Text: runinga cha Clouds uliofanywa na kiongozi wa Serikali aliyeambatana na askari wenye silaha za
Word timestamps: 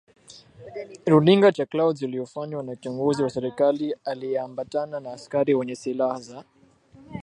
runinga 1.05 1.51
cha 1.51 1.65
Clouds 1.65 2.01
uliofanywa 2.01 2.63
na 2.63 2.75
kiongozi 2.75 3.23
wa 3.23 3.29
Serikali 3.29 3.95
aliyeambatana 4.05 4.99
na 4.99 5.13
askari 5.13 5.53
wenye 5.55 5.75
silaha 5.75 6.19
za 6.19 6.43